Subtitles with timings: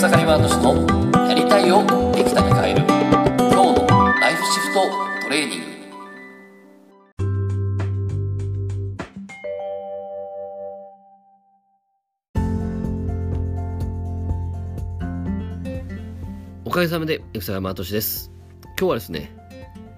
[0.00, 2.86] 草刈ワード氏のやりたいをできたに変える
[3.36, 3.86] 今日の
[4.18, 4.80] ライフシフト
[5.24, 5.66] トレーニング
[16.64, 18.32] おかげさまで、草山敏です。
[18.62, 19.36] 今日はですね、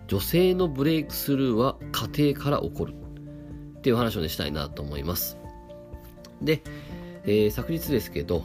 [0.09, 1.77] 女性のブレイクスルーは
[2.17, 2.95] 家庭から起こる
[3.79, 5.39] っていう話をね、したいなと思います。
[6.41, 6.61] で、
[7.23, 8.43] えー、昨日ですけど、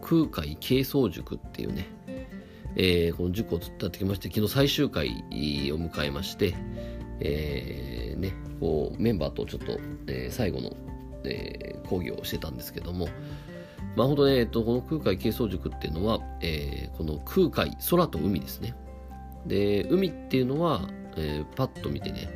[0.00, 1.86] 空海軽装塾っていうね、
[2.76, 5.12] えー、この塾をつったってきまして、昨日最終回を
[5.78, 6.54] 迎えまして、
[7.20, 10.72] えー、ね、こうメンバーとちょっと、えー、最後の、
[11.24, 13.08] えー、講義をしてたんですけども、
[13.96, 18.74] まあ本当ね、えっと、この空海軽装塾っていうのは、えー、この空海、空と海ですね。
[19.46, 22.28] で、海っていうのは、えー、パッと見てね、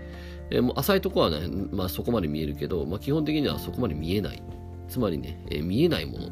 [0.50, 4.42] えー、もう浅いとこはね、まあそこまで見えるけど、まあ基本的にはそこまで見えない。
[4.88, 6.28] つまりね、えー、見えないもの。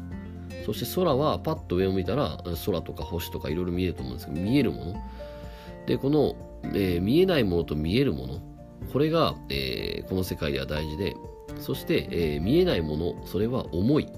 [0.67, 4.95] そして空はパッと上を見たら空とか星とかいろいろ見えると思うんですけど、見えるもの。
[5.85, 6.35] で、この、
[6.75, 8.41] えー、見えないものと見えるもの。
[8.91, 11.15] これが、えー、この世界では大事で、
[11.61, 14.09] そして、えー、見えないもの、それは思い。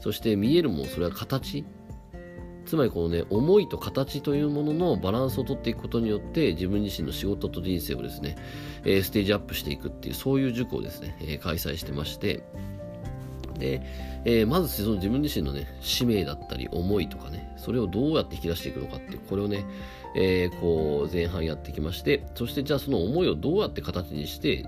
[0.00, 1.66] そして見えるもの、それは形。
[2.64, 8.36] つまりこのね、思いと形というもののバランスをとっていくことによって、自分自身の仕事と人生をですね、
[8.86, 12.42] えー、ステージアップしていくっていう、そういう塾をですね、えー、開催してまして、
[13.62, 13.80] で、
[14.24, 19.64] えー、まずその自分自身のね、使命だったり思いとかね、それをどうやって引き出していくのかって、これをね、
[20.16, 24.66] えー、こう前半やってきまして、そしてじゃあその思いをどうやって形にして、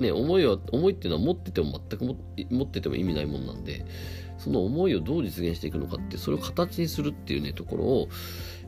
[0.00, 2.04] ね、思いは、思いっていうのは持ってても全く
[2.50, 3.84] 持ってても意味ないもんなんで、
[4.38, 8.08] その思いをどう実現していくのかって、それを形にするっていうね、ところを、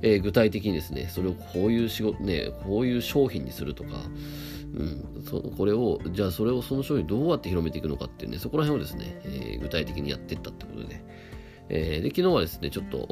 [0.02, 3.90] えー、具体的にですね、それをこういう仕事、ね、こういう商品にするとか、
[4.74, 11.02] うん、そこれを、じゃあそれをその商品どうやって広めていくのかっていうね、そこら辺をですね、えー、具体的にやっていったってことで、
[11.68, 13.08] えー、で、昨日はですね、ちょっと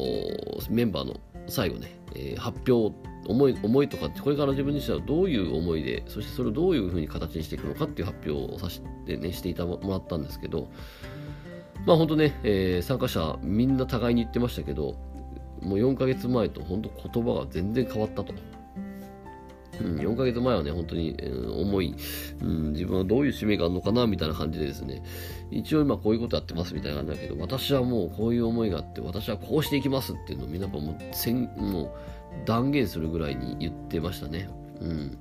[0.71, 10.71] メンバーの最後ね、えー、発表、思い、思いとかって、これから自分自身はどういう思いで、そしてそれをどういうふうに形にしていくのかっていう発表をさせてね、していたもらったんですけど、
[11.87, 14.97] まあ本当ね、えー、参加者みんな互いに言ってましたけど、
[15.61, 18.33] もう4ヶ月前と本当言葉が全然変わったと。
[19.81, 21.95] うん、4ヶ月前はね、本当に、えー、重い、
[22.43, 25.03] うん、自分はどういう使命があるのかな、みたいな感じでですね、
[25.51, 31.91] 一応今こういうことやってますみたいな感じだけど、私はもうこういう思いがあって、私はこうしていきますっていうのをみんなもうもう
[32.45, 34.49] 断言するぐらいに言ってましたね。
[34.81, 35.19] うん。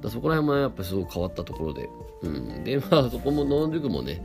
[0.00, 1.88] だそこら辺もやっぱすごく変わったところで、
[2.22, 2.64] うん。
[2.64, 4.22] で、まあそこも、ノン塾もね、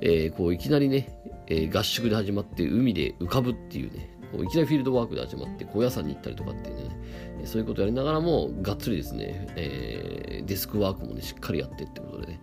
[0.00, 1.08] えー、こういきなりね、
[1.46, 12.40] えー、合宿で始まって海で浮かぶっていうね、こういきなりフィールドワークで始まって高野山に行ったりとかっていうね、そういうことをやりながらもがっつりですね、えー、デスクワークもね、しっかりやってってことでね、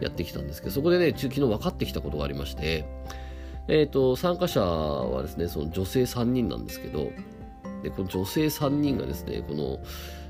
[0.00, 2.84] やってきたんですけど、そこでね、昨日分かってきたことがありまして、
[3.68, 7.10] えっ、ー、と、参加者はですね、その女性3人なんですけど、
[7.82, 9.80] で、この女性3人がですね、この、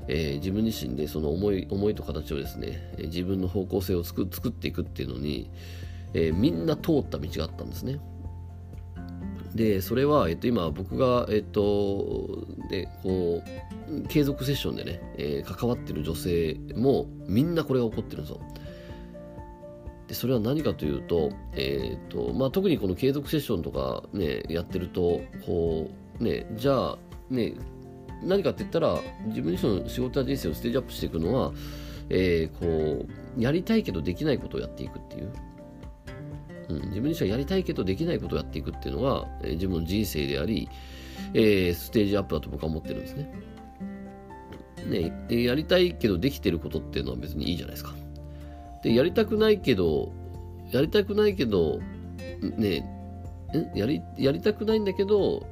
[0.07, 5.49] えー、自分自身でその思い、思いと形をですね、自分の方向性を作っていくっていうのに、
[6.13, 7.99] えー、みんな通った道があったんですね。
[9.55, 13.41] で、それは、えっと、今僕が、えっと、で、こ
[13.87, 18.41] う、継続セッションでね、えー、関わってる女性もみんなこれが起こってるんですよ。
[20.07, 25.89] で、それは何かというと、えっ、と、まあ、特にこの継続セッションとかね、やってると、こ
[26.19, 26.97] う、ね、じゃあ、
[27.29, 27.53] ね、
[28.23, 31.53] 何かって言ったら、自分自身の仕事や人生をステージアップしていくのは、
[32.09, 35.31] えー、こう、やりたいけどできないことをやっていくっていう。
[36.69, 40.69] うん、自分自身はやりたいけどできないことをやっていくっていうのが、えー、自分の人生であり、
[41.33, 43.31] えー、ステージアップだと僕は思ってるんですね。
[44.87, 47.93] ね、やりたいけどできてることっていうのは別にいいじゃないですか。
[48.81, 50.13] で、やりたくないけど、
[50.71, 51.79] やりたくないけど、
[52.57, 52.85] ね、
[53.75, 55.45] やり、やりたくないんだけど、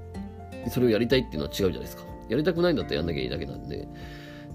[0.69, 2.03] それをやりたいっていうのは違うじゃないですか。
[2.29, 3.87] やりたくないんだったらやんなきゃいいだけなんで。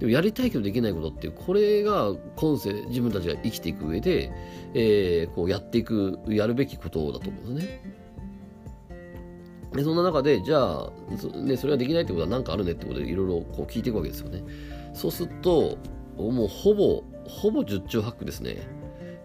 [0.02, 4.32] でもやりたいけどできないことっていう、これが今世自分たちが生きていく上で、
[4.74, 7.94] えー、こうやっていく、やるべきことだと思うんですね。
[9.72, 14.42] で、そんな中で、じゃあ、そ,、ね、それができないってことは何かあるねってことでいろいろこう聞いていくわけですよね。
[14.92, 15.78] そうすると、
[16.16, 18.56] もうほぼ、ほぼ十中八九ですね。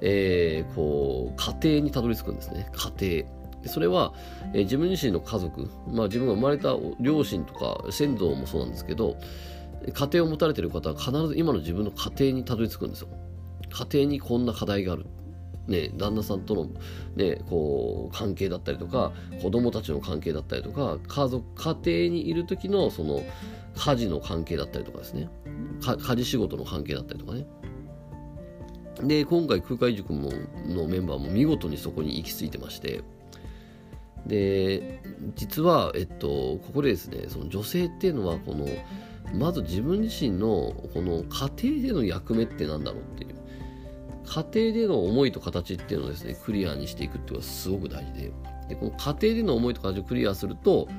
[0.01, 2.69] えー、こう、家庭にたどり着くんですね。
[2.99, 3.27] 家庭。
[3.65, 4.13] それは、
[4.53, 9.17] えー、自分自身の家族、まあ自分が生まれた両親とか先祖もそうなんですけど、
[9.93, 13.09] 家庭を持たれている方は必ず今の自分の家庭にたどり着くんですよ。
[13.69, 15.05] 家庭にこんな課題がある。
[15.67, 16.69] ね、旦那さんとの、
[17.17, 23.21] ね、こう関係だったりとか子供たちの関係だったりとか家族家庭にいる時のその
[23.75, 25.29] 家事の関係だったりとかですね
[25.81, 27.45] 家事仕事の関係だったりとかね
[29.03, 30.31] で今回空海塾も
[30.65, 33.03] のメンバーも見事にそこに行き着いてまして
[34.25, 35.01] で
[35.35, 38.65] 実は、えっと、ここでですねその女性っていうのはこの
[39.33, 43.35] まず自分自身のこの家庭での役目って何だろうっていう。
[44.27, 48.31] 家庭での思いと形っていうのをですねクリアにしていくっていうのがすごく大事で。
[48.69, 50.89] でこの家庭での思いと形をクリアすると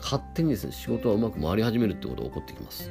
[0.00, 2.90] 勝手にですね仕事はうまく回り始めるってことが起こってきます。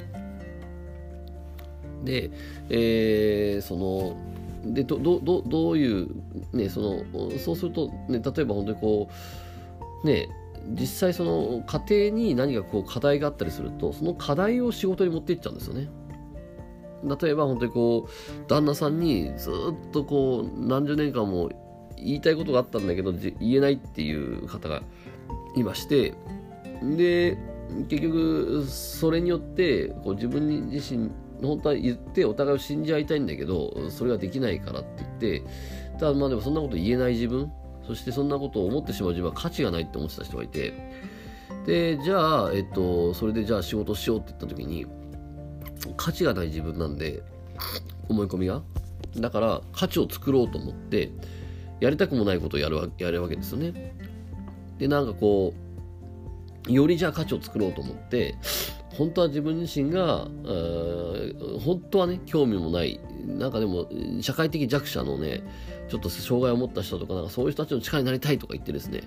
[2.03, 2.31] で、
[2.69, 4.15] えー、その
[4.73, 6.09] でどどどどういう
[6.53, 9.09] ねそのそうすると、ね、例えば本当にこ
[10.03, 10.29] うね
[10.69, 15.89] 実際その家庭に何かこう課題があったりするとその課題を仕事に持っていっちゃうんですよね。
[17.03, 21.49] 例えば本当にこう旦那さんにずっとこう何十年間も
[21.95, 24.81] 言いたいことがあったんだけど言えないっていう方が
[25.55, 26.13] いまして
[26.81, 27.37] で
[27.89, 31.11] 結局それによってこう自分自身
[31.41, 35.43] 本当は言ってお互いを信じ合いたいんだけどそれができないからって言って
[35.99, 37.51] ただまあでもそんなこと言えない自分
[37.87, 40.73] そしてそんなことを思ってしまう自分は価値がないって思ってた人がいて。
[41.65, 44.85] でじゃあ、えっと、それでじゃあ仕事しようって言った時に
[45.97, 47.23] 価値がない自分なんで
[48.09, 48.61] 思い込みが。
[49.17, 51.11] だから価値を作ろうと思って
[51.79, 53.95] やりたくもないことをやるわやるわけですよね。
[54.77, 55.53] でなんかこ
[56.67, 58.35] うよりじゃあ価値を作ろうと思って
[58.97, 60.27] 本当は自分自身が
[61.63, 62.99] 本当はね興味もない。
[63.27, 63.89] なんかでも
[64.21, 65.43] 社会的弱者のね
[65.89, 69.01] ちょっと障害を持った人とかなんかそういう人たちの力になりたいとか言ってですね、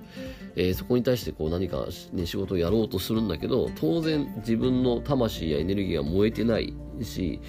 [0.57, 7.41] えー、そこに対してこう何か、ね、仕事をやろうとするんだけど当然自分の魂やエネルギーが燃えてないし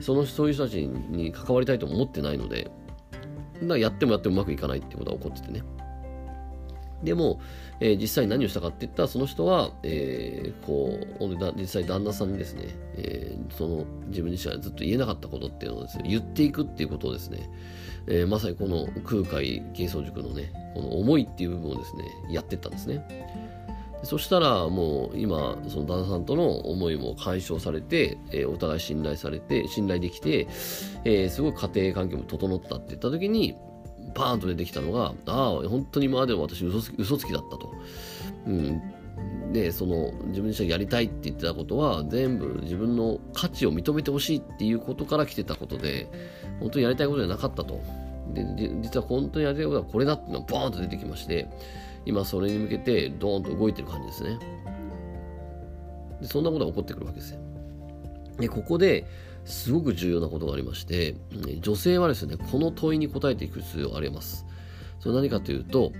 [0.00, 2.70] そのそういう人たちに関わりたいとも思ってないので
[3.62, 5.62] だからやってもやってもうまくいかないってことが起こっててね。
[7.02, 7.40] でも、
[7.80, 12.64] えー、実際何をしたかって言ったら、その人は、えー、こう、実際旦那さんにですね、
[12.96, 17.48] えー、その自分自身はずっと言えなかったことっていうのをですね、言っていくっていうことをですね、
[18.08, 23.04] えまさにこの空海幻想塾のね、この思いっていう部分をですね、やってったんですね。
[24.04, 30.46] そしたらもう今その旦那さんとの思いも解消されて、えー、お互い信頼されて信頼できて、
[31.04, 33.56] えー、すごい家庭環境も整ったって言った時に
[34.14, 37.72] バーンと出てきたのが、ああ、本当に今までの私嘘つき嘘つきだったと。
[38.46, 38.82] うん。
[39.52, 46.08] で、その自分自身がやりたいって言ってたことは全部自分の価値を認めてほしいっていうことから来てたことで、
[46.60, 47.80] 本当にやりたいことじゃなかったと。
[48.34, 48.44] で、
[48.82, 51.48] 実は本当にやりたいことはこれだっていうのがバーンと出てきまして、
[52.04, 54.38] 今それに向けてドーンと動いてる感じですね。
[56.20, 57.40] でそんなことが起こってくるわけですよ。
[58.38, 59.06] で、ここで、
[59.48, 61.16] すごく重要なことがありまして、
[61.60, 64.46] 女性はですね、この問いに答えていく必要があります。
[65.00, 65.92] それ何かというと、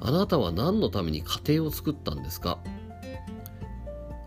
[0.00, 2.58] あなたは何のために家庭を作ったんですか？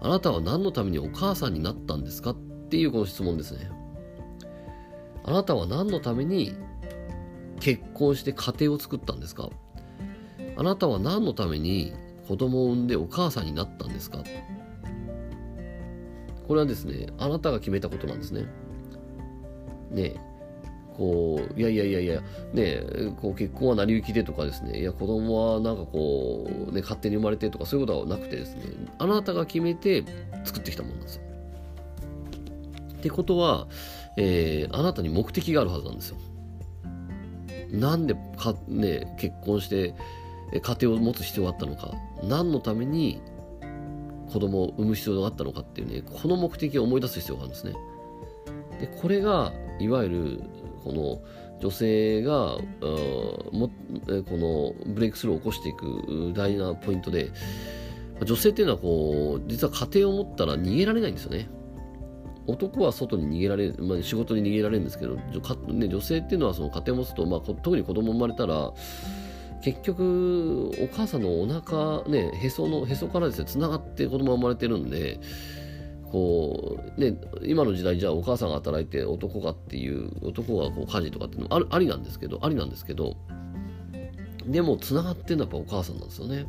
[0.02, 2.32] あなたは何のためにお母さんになったんですか？
[2.32, 2.36] っ
[2.70, 3.72] ていうこの質問ですね。
[5.24, 6.54] あなたは何のために
[7.60, 9.50] 結婚して家庭を作ったんですか？
[10.58, 11.94] あなたは何のために
[12.28, 14.24] 子供を産んでお母さんになったんですか？
[16.48, 18.48] これはですね、あなたが決めたことなんですね。
[19.92, 20.16] ね
[20.98, 22.22] こう、いやいやいやいや、
[22.54, 22.82] ね
[23.22, 28.64] こう結婚は成り行きでとかですね、いや子供はなんかこう、ね、勝手に生まれてとかそういうことはなくてですね、
[28.98, 30.04] あなたが決めて
[30.44, 31.22] 作ってきたものなんですよ。
[32.98, 33.68] ってことは、
[34.18, 36.18] えー、あなたに目的があるはずなんですよ。
[37.72, 39.94] なんでか、ね、結婚して
[40.52, 41.94] 家庭を持つ必要があったのか、
[42.24, 43.22] 何のために
[44.32, 47.74] 子供を産む必要があったのかっていうねこの目的を思い出す必要があるんですね
[48.80, 50.42] でこれがいわゆる
[50.84, 51.22] この
[51.60, 52.58] 女性が
[53.52, 53.70] も
[54.28, 57.32] このブレイクスルーを起こしていく大事なポイントで
[58.24, 61.50] 女性っていうのはこう実は家庭を持ったら逃げられないんですよね。
[62.48, 68.72] 男は外に逃げられる、まあ、仕事に逃げられるんですけど、ね、女性っていうのはその家庭を持つと、まあ、特に子供生まれたら
[69.62, 75.20] 結局お母さんのお腹ねへそのへそからですねつながって子供が生まれてるんで
[76.12, 83.16] こうね今の時代じゃあお母さんが働いて男がっていう男がこう家事とかっていうのもあるありなんですけどありなんですけど
[84.46, 86.46] でもつながってるのはやっぱお母さんなんですよね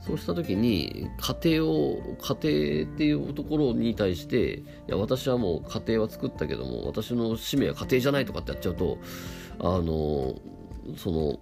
[0.00, 8.98] そうした時に家庭を家庭っていうところに対していや私はもう家庭は作ったけども私の使命は家庭じゃないとかってやっちゃうと
[9.60, 10.34] あの
[10.96, 11.38] その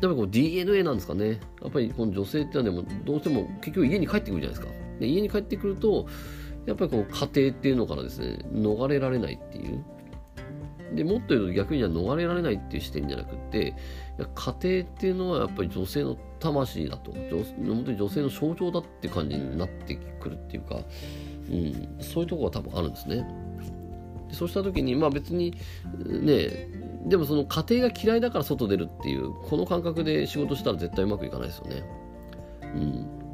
[0.00, 1.40] やっぱこう DNA なんですかね。
[1.62, 4.85] やっぱりこの女性っていうのはでもどうしても結局家に帰ってくるじゃないですか。
[4.98, 6.06] で家に帰ってくると、
[6.66, 9.84] やっぱりこう家庭っていうのからですね、逃れられないっていう。
[10.94, 13.74] で、もっと言うと逆には逃れられないっていう視点じゃなくて、
[14.18, 20.80] 家庭っていうのはやっぱり女性の魂だと、本当に女性の象徴だって感じになってくるっていうか、
[21.50, 23.26] うん、そういうところが多分あるんですね。
[24.28, 25.54] でそうした時にまあ別に
[26.04, 26.68] ね
[27.06, 31.84] でもその家庭が嫌いだから外出るっていうこの感覚で仕事したら絶対うまくいかないですよね。
[32.62, 33.25] うん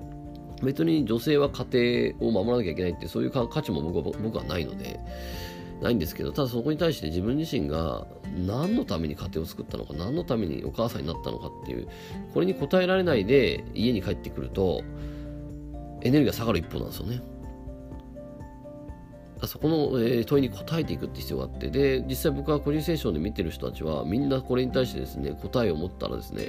[0.62, 5.00] 別に女性は家庭を守らなきゃいけないってそういう価値も僕は僕はないので
[5.83, 8.07] ないんですけどただそこに対して自分自身が
[8.47, 11.88] 何のために家庭を作ったのか何のためにお母さんになったのかっていう
[12.33, 14.83] これに答えられないで家に帰ってくると
[16.02, 17.23] エネルギーが下がる一方なんですよね。
[19.47, 26.47] そこの、え問いに答えていくって必要があってで実際僕は個人聖書で見てる人たちはみんなこれに対してですね答えを持ったらですね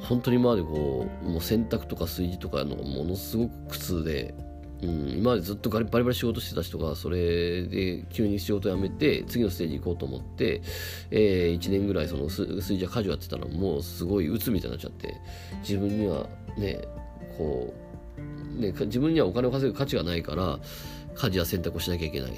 [0.00, 4.34] 本当に今までこうもう洗濯とか炊事とかのものすごく苦痛で、
[4.82, 10.62] うん、今までずっとバリバリ仕事してた人がそれで急に仕事辞めて次のステージ行こうと思って、
[11.10, 15.20] えー、1年ぐらいその炊事や家事やってたらもうすごい鬱みたいになっちゃって
[15.60, 16.82] 自分にはね
[17.36, 17.74] こ
[18.56, 20.58] うね自分にはお金を稼ぐ価値がないから
[21.14, 22.32] 家事や洗濯をしなきゃいけない。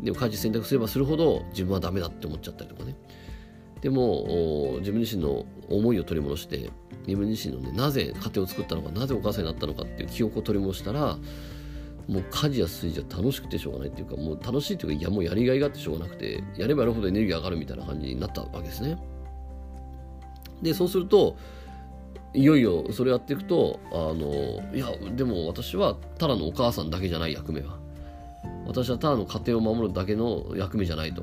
[0.00, 2.94] でも家事洗濯すればするほど自分はダメだって思っちゃったりとかね。
[3.80, 6.70] でも自分自身の思いを取り戻して
[7.06, 11.16] 自分自身のねなぜ家庭を作ったのかなぜお母さんになったのかっていう記憶を取り戻したら
[12.08, 18.98] もう家事や炊事は楽しくてしょうがないっていうかもう楽しいっていうかいやもうやりがいがあってしょうがなくてやればやるほどエネルギー上がるみたいな感じになったわけですね。
[20.62, 21.36] でそうすると
[22.34, 27.78] いよいよそれやっていくとあのいやでも私はただのお母さんだけじゃない役目は
[28.66, 31.22] 私はただの家庭を守るだけの役目じゃないと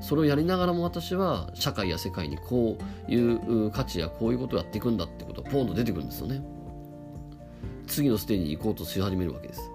[0.00, 6.42] それをやりながらも私は社会や世界にこういう価値やこういうことをやっていくんだってことがポンと出てくるんですよね。
[7.86, 9.70] 次のステージに行こうとし始めるわけです。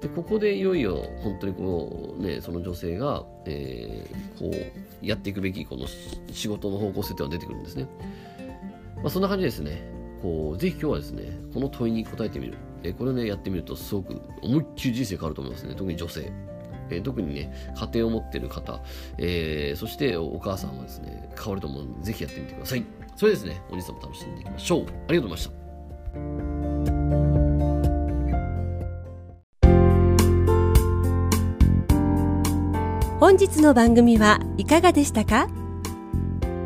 [0.00, 5.86] でここでいよいよ本当にこうねその女性が、えー、こうやっていくべきこの
[6.30, 7.88] 仕事の方向性っていうのが出てくるんですね。
[8.96, 9.82] まあそんな感じですね。
[10.22, 12.54] こうぜひ今日はですねこの問いに答えてみる。
[12.82, 15.74] えこれをね、やってみるとすごく思いっきり人生変わると思いますね。
[15.74, 16.32] 特に女性。
[16.90, 18.80] えー、特にね、家庭を持ってる方、
[19.18, 22.84] えー、そしてお母さんはですね、変わると思うので、ぜひやってみてください。
[23.16, 24.80] それですね、お兄さんも楽しんでいきましょう。
[25.08, 25.58] ありがとうございました。
[33.20, 35.48] 本日の番組はいかがでしたか？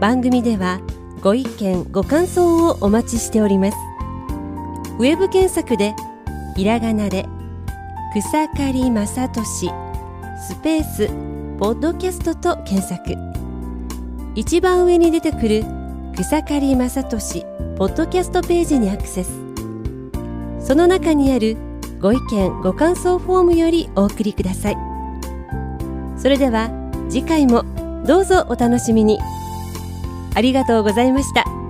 [0.01, 0.81] 番組では
[1.23, 3.79] ご意見ご感想をお待ちしております
[4.99, 5.95] ウェブ検索で
[6.57, 7.25] ひらがなで
[8.13, 9.82] 草刈正俊
[10.43, 11.07] スペース
[11.61, 13.15] ポッドキャストと検索。
[14.35, 15.65] 一番上に出てくる
[16.17, 17.45] 草刈正俊
[17.79, 19.31] ポッドキャストページにアクセス。
[20.59, 21.57] その中にある
[22.01, 24.77] ご意見ご感想フォームよりお送りください。
[26.19, 26.71] それでは
[27.09, 27.65] 次回も
[28.05, 29.21] どうぞお楽しみに。
[30.35, 31.62] ありがとうございました。